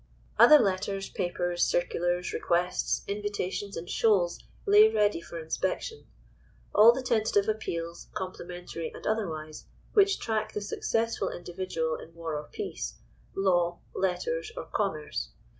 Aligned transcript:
Other 0.39 0.57
letters, 0.57 1.09
papers, 1.11 1.63
circulars, 1.63 2.33
requests, 2.33 3.03
invitations 3.07 3.77
in 3.77 3.85
shoals 3.85 4.39
lay 4.65 4.91
ready 4.91 5.21
for 5.21 5.37
inspection. 5.37 6.07
All 6.73 6.91
the 6.91 7.03
tentative 7.03 7.47
appeals, 7.47 8.07
complimentary 8.15 8.91
and 8.91 9.05
otherwise, 9.05 9.67
which 9.93 10.17
track 10.19 10.53
the 10.53 10.61
successful 10.61 11.29
individual 11.29 11.97
in 11.97 12.15
war 12.15 12.35
or 12.35 12.49
peace, 12.51 12.97
law, 13.35 13.77
letters, 13.93 14.51
or 14.57 14.65
commerce. 14.65 15.33